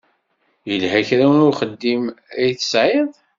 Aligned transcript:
Yella 0.69 0.99
kra 1.07 1.25
n 1.35 1.41
uxeddim 1.49 2.03
ay 2.41 2.51
tesɛiḍ? 2.59 3.09